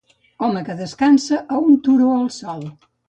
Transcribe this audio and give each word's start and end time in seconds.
Home 0.45 0.61
que 0.69 0.77
descansa 0.79 1.39
a 1.57 1.59
un 1.67 1.77
turó 1.89 2.09
al 2.17 2.29
sol. 2.39 2.65